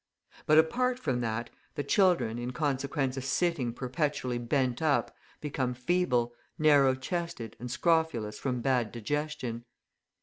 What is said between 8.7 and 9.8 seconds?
digestion.